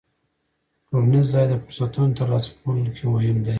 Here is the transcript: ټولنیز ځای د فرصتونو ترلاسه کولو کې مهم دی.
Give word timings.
ټولنیز 0.87 1.25
ځای 1.33 1.45
د 1.49 1.53
فرصتونو 1.63 2.17
ترلاسه 2.19 2.49
کولو 2.61 2.91
کې 2.95 3.03
مهم 3.13 3.37
دی. 3.43 3.49